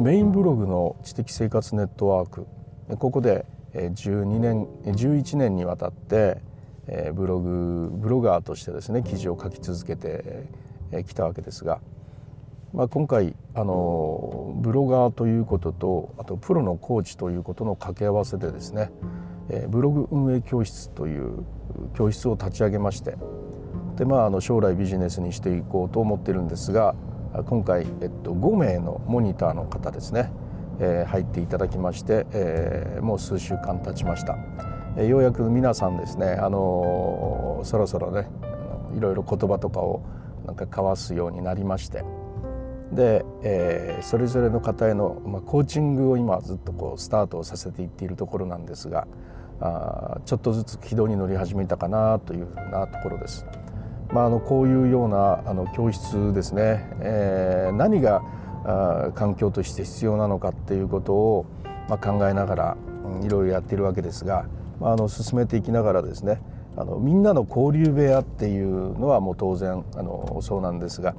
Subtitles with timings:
[0.00, 2.46] メインブログの知的生活ネットワーク。
[2.98, 6.40] ここで12年11年にわたって
[7.14, 10.46] ブログブロガーとしてですね記事を書き続けて
[11.06, 11.80] きたわけですが、
[12.72, 18.90] まあ、今回あのブロガーということとあとプロのコーチということの掛け合わせでですね
[19.68, 21.44] ブログ運営教室という
[21.96, 23.16] 教室を立ち上げまして
[23.96, 26.94] で、まあ、あの将来ビジネスにしていこうと思ってるんですが
[27.42, 30.30] 今回、えっと、5名のモニターの方ですね、
[30.78, 34.38] えー、入っていただきまして、えー、もう数週間経ちました、
[34.96, 38.28] えー、ようやく皆さんですね、あのそろそろね
[38.96, 40.02] いろいろ言葉とかを
[40.46, 42.04] なんか交わすようになりまして
[42.92, 49.08] で、え、それぞれの方への、まあ、コーチングを今ずっとこうスタートをさせていっているところなんですが
[49.60, 53.46] あちょっとずつ軌道に乗り始めたかなというふうなところです。
[54.14, 58.22] まあ、あのこういうようなあの教室ですね、えー、何が
[59.16, 61.46] 環境として必要なのかっていうことを、
[61.88, 64.46] まあ、考えながら、うん、いろいろやっているわけですが、
[64.80, 66.40] まあ、あの進めていきながらですね
[66.76, 71.16] あのみんなの交流部屋っていうのはもう当然あのそうなんですが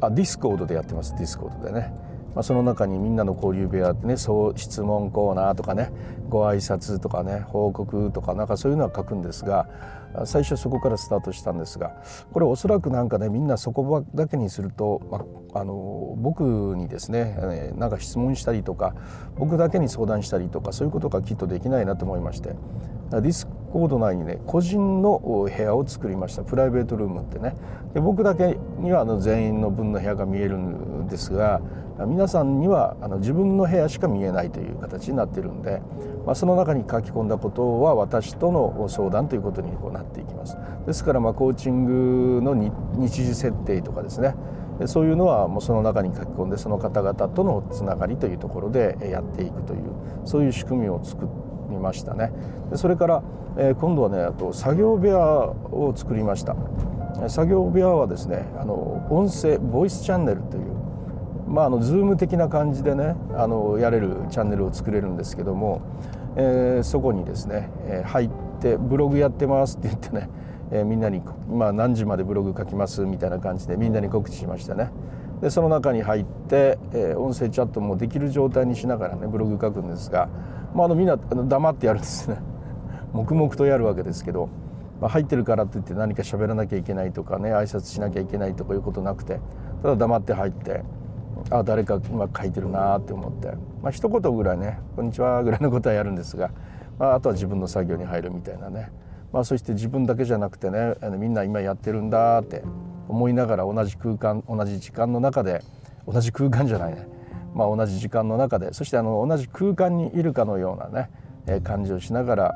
[0.00, 1.92] あ Discord でやってます Discord でね。
[2.36, 5.90] まあ、その中にみんなの交流部屋ってねそう質問コーナーとかね
[6.28, 9.66] ご挨拶とかね報告とかなんかそういうのは書くんですが
[10.26, 11.96] 最初そこからスタートしたんですが
[12.34, 16.42] これおそらくなんかねみんなそこだけにすると、まあ、あの僕
[16.76, 18.94] にですねなんか質問したりとか
[19.36, 22.50] 僕だけに相談したりとかそういうことがきっとできないなと思いまして
[23.10, 26.42] Discord 内にね個人の部屋を作りました。
[26.42, 27.54] プライベートルームってね。
[27.92, 31.60] で僕だけにはあの全員の分の部屋が見えるんですが
[32.06, 35.82] 皆さんにはあの自分の部屋しか見えないという形になってるんで、
[36.24, 40.56] まあ、その中に書き込んだことは私との相談ということにこうなっていきます。
[40.86, 41.84] ですからまあコーチン
[42.38, 42.72] グの日
[43.26, 44.34] 時設定とかですね。
[44.86, 49.80] そういうのはもうその中に書き込んでその方々とのつながりというところでやっていくという
[50.24, 52.32] そういう仕組みを作ってりましたね。
[52.70, 53.22] でそれから、
[53.56, 56.56] え今度はねあと作業部屋を作りました。
[57.28, 60.76] 作業部屋はですねあの音声ボイスチャンネルという
[61.46, 65.80] まあ、あの Zoom 的な感じでねあのやれるチャンネルを作れるんですけども、
[66.36, 70.28] えー、そこにですね、えー、入ってブログやってますって言ってね、
[70.72, 74.90] えー、みんなに今何時までブログ書きますみたいな感じでみんなに告知しましたね。
[75.40, 80.28] でその中に入って、えー、音声チャットもできる状態にしながらねブログ書くんですが、
[80.74, 82.38] まあ、あのみんな黙ってやるんですね。
[83.12, 84.48] 黙々とやるわけですけど、
[85.00, 89.40] まあ、入ってるからといって何か喋らなきゃいけないとかね挨拶しなきゃいけないとかいうことなくて
[89.82, 90.82] ただ黙って入って
[91.50, 93.48] あ誰か今書いてるなって思って、
[93.82, 96.50] まあ一言ぐらいね「こんにちは」ぐらいのことはやるんですが、
[96.98, 98.90] まあ、あとは自分の作業に入るみたいなね、
[99.32, 102.62] まあ、そして自分だけじゃなくてねみんな今やってるんだって
[103.08, 105.62] 思いながら同じ空間同じ時間の中で
[106.06, 107.06] 同じ空間じゃないね、
[107.54, 111.08] まあ、同じ時間の中でそしてあの同じ空間にいるかのような
[111.46, 112.54] ね感じをしながら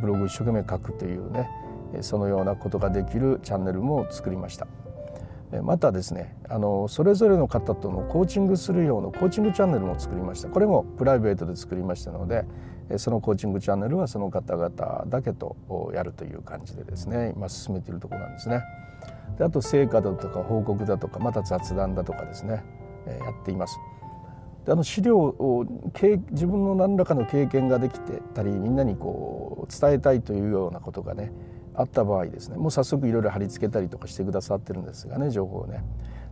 [0.00, 1.48] ブログを一生懸命書くというね
[2.00, 4.66] そのようなことができるチャンネルも作りました。
[5.62, 12.44] またですねあのそれぞれの方とのコーチングするようなコーチングチャンネルも作りましたこれもプライベートで作りましたので
[12.98, 15.56] そのコーチングチャンネルはその方々だけと
[15.94, 18.62] やるという感じでですね今進めているところなんですね。
[19.38, 22.64] であと成果だとか報告だとかまた雑談だとかですね
[23.06, 23.78] やっています。
[24.66, 25.66] であの資料を
[26.30, 31.32] 自分の何らかの経験ができてたりみんなにこう伝えたいというようなことがね
[31.74, 35.82] あった場合ですねもう早速いろいろ貼り付けたりとかしてくださってるんですがね情報をね。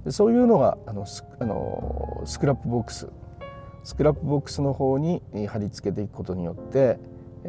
[0.05, 6.99] でそういうのがあのスあの Scrapbox Scrapbox の方に貼り付けていくことによって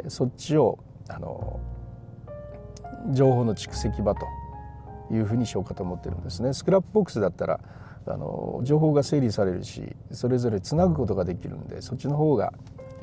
[0.07, 0.79] そっちを
[1.09, 1.59] あの
[3.11, 4.25] 情報の蓄積場と
[5.11, 6.53] いうふうにしようかと思ってるんですね。
[6.53, 7.59] Scrapbox だったら
[8.07, 12.53] あの情報が整理されるしそれぞれつなぐことができるんでそっちの方が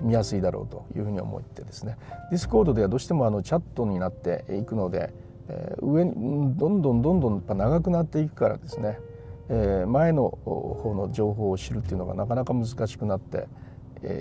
[0.01, 1.99] 見やすいだろうというふうに思ってですね
[2.31, 5.13] Discord ではどうしてもあのチャットになっていくので、
[5.51, 8.99] えー、上にどんどんどんどんやっぱ長くなっていくからですね、
[9.49, 13.47] えー、前の方の情報を知るっていうのがなかなか難しくなって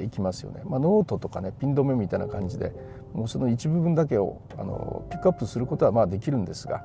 [0.04, 2.74] いきますよね、まあ、ノートとかねピン止めみたいな感じで
[3.13, 6.83] もうその一部分だけをあのピックアップすることはまあできるんですが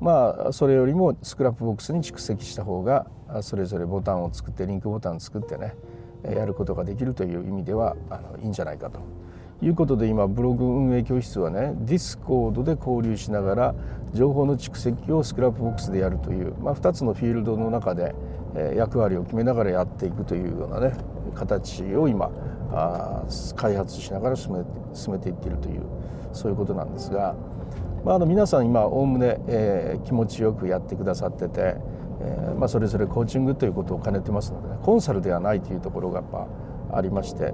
[0.00, 3.06] まあそれよりも Scrapbox に蓄積した方が
[3.42, 5.74] それぞれボタンを作ってリンクボタンを作ってね
[6.24, 9.00] やることができるという意味ではあのいいんじゃないかと。
[9.62, 13.74] いうことで今ブログ運営教室はね Discord で交流しながら
[14.12, 18.14] 情報の蓄積を Scrapbox でやるという、まあ、2つのフィールドの中で
[18.76, 20.92] 役割を決めながらやっていくというようなね
[21.34, 22.30] 形を今
[22.72, 23.22] あ
[23.56, 25.82] 開発しながら進め進めていっているという
[26.32, 27.34] そういうことなんですが、
[28.04, 31.76] まあ、あの皆さん今おおむね、えー、気持ちよくやってくださってて
[32.24, 36.46] えーまあ、それぞれコーチングということを兼ねてますので、ね、コンサルではないというところがやっぱ
[36.96, 37.52] ありまして、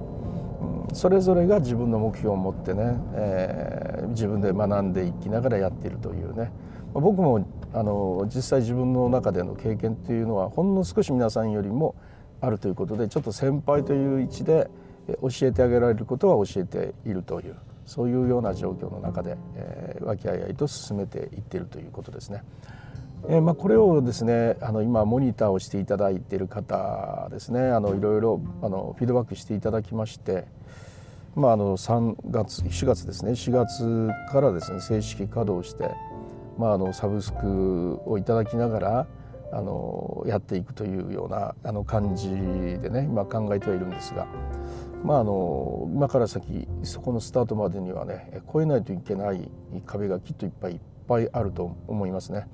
[0.93, 6.51] それぞれが自分の目標を持ってね、えー、自分で学んでいきながらやっているというね、
[6.93, 11.95] ま、僕もあの実際自分の中での経験というのはほんの少し皆さんよりも
[12.41, 14.69] あるということでちょっと先輩という位置で
[15.21, 17.55] 教えてあげられることは教えているという
[17.85, 22.43] そういうような状況の中で、えー、和気あいあいと進めていっているということですね。
[23.27, 30.45] えまあ、これをですねあの今モニターをしていただいている方ですねあのいろいろあのフィードバックしていただきまして、
[31.35, 35.91] まあ、あの3月4月ですね4月からですね正式稼働して、
[36.57, 39.07] まあ、あのサブスクをいただきながら
[39.51, 44.27] あのやっていくというようなあの感じでね今考えてはいるんですが。
[45.03, 49.49] まあ、あの今から先そこのスタートまでにはね超えないといけない
[49.85, 52.47] 壁がきっといっぱいいっぱいあると思いますね。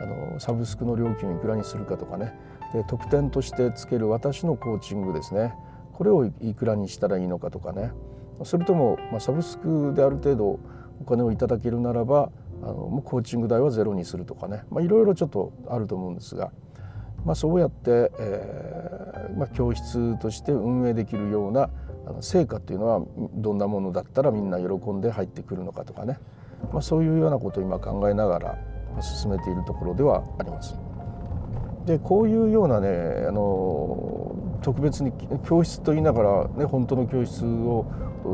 [0.00, 2.34] あのサブスクの料金をいくらにするかとかね。
[2.72, 5.54] で特典としてつける私のコーチングですね。
[5.92, 7.92] これをいくらにしたらいいのかとかね。
[8.44, 10.58] それとも、まあ、サブスクである程度
[11.00, 12.30] お金をいただけるならば
[12.62, 16.52] あのもうコーチング代はゼロにするとかね、まあ、いろいろちょっとあると思うんですが、
[17.24, 21.70] まあ、そうやって、えーまあ、教室として運営できるような
[22.20, 23.04] 成果っていうのは
[23.34, 26.18] どんなものだったらみんな喜んで入ってくるのかとかね、
[26.72, 28.58] まあ、そういうようなことを今考えながら
[29.00, 30.76] 進めているところではあります。
[31.86, 35.12] でこういうようなねあの特別に
[35.44, 37.84] 教室と言いながら、ね、本当の教室を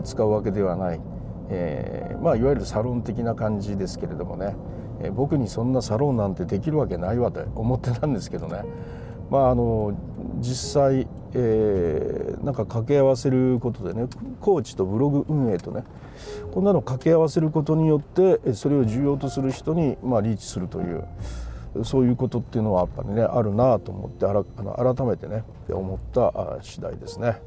[0.05, 1.01] 使うわけではない、
[1.49, 4.55] えーまあ、いわゆるサロン的な感じですけれどもね、
[5.01, 8.63] え、僕にそんなサロンなんてできるわけないわと思ってたんですけどね、
[9.31, 9.95] まあ、あの
[10.41, 14.09] 実際、えー、なんか掛け合わせることでね
[14.41, 15.85] コーチとブログ運営とね
[16.53, 21.05] こんなの掛け合わせることによってそれを重要とする人に、まあ、リーチするという
[21.85, 27.41] そういうことっていうのはやっぱりねあるなと思ってあらあの改めてね思った次第ですね。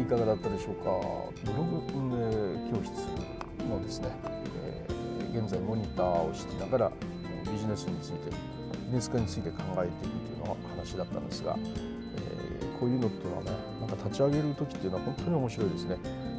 [0.00, 0.90] いかがだったでしょうか？
[1.44, 2.88] ブログ運営教室
[3.68, 4.08] のですね、
[4.64, 4.87] えー、
[5.38, 6.92] 現在モニターをしながら
[7.44, 15.96] ビジネスについてビジネス化について考えていくというのが話だったんですが、えー、こういうのっていうのはねなんか立ち上げる時っていうのは本当に面白いですね。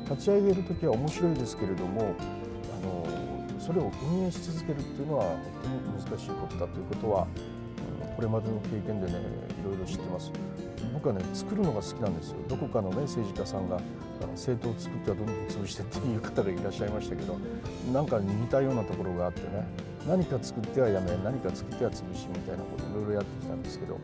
[0.10, 2.16] 立ち上げる時は面白いですけれども
[2.82, 5.40] あのそれを運営し続けるっていうのは本
[5.86, 7.28] 当に難しいことだということは、
[8.04, 9.14] うん、これまでの経験でね
[9.62, 10.32] いろいろ知ってます。
[11.02, 12.38] 僕はね作るのが好きなんですよ。
[12.50, 13.80] どこかのね政治家さんが
[14.32, 17.38] 政党を作ってはどんどん潰してっていう方がいらっしゃいましたけど
[17.94, 19.66] なんか似たようなところがあってね
[20.06, 23.98] 何か作ってはやめ何か作っては潰しみたいなこといろいろやってきたんですけど、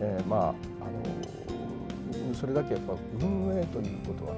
[0.00, 4.34] えー、まああのそれだけやっぱ運営ということは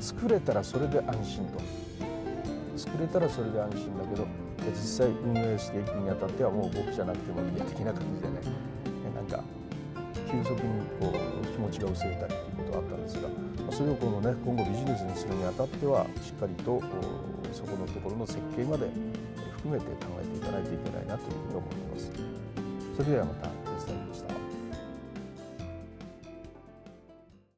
[0.00, 1.82] 作れたらそれで安心と。
[2.76, 4.26] 作れたらそれで安心だけど
[4.70, 8.40] 実際運営していくにあたってはもう僕じゃなくてもいいや的な感じでね
[9.14, 9.44] なんか
[10.32, 10.81] 急速に
[11.72, 13.28] ちが薄れたりということはあったんですが
[13.72, 16.82] それをこの、ね、今後ビジネスにするにあたってはしっかりと
[17.52, 18.86] そこのところの設計まで
[19.56, 22.12] 含めて考えていかないといけないなというふうに思っています。
[22.96, 24.31] それではまた、デジタルでした。